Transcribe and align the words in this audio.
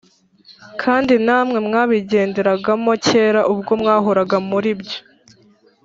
Kandi 0.81 1.13
namwe 1.25 1.57
mwabigenderagamo 1.67 2.91
kera, 3.07 3.41
ubwo 3.53 3.71
mwahoraga 3.81 4.37
muri 4.49 4.69
byo 4.81 4.99